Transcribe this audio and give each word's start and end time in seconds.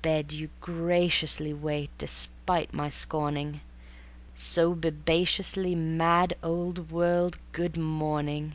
Bed, 0.00 0.32
you 0.32 0.48
graciously 0.62 1.52
Wait, 1.52 1.90
despite 1.98 2.72
my 2.72 2.88
scorning... 2.88 3.60
So, 4.34 4.74
bibaciously 4.74 5.74
Mad 5.74 6.34
old 6.42 6.90
world, 6.90 7.38
good 7.52 7.76
morning. 7.76 8.54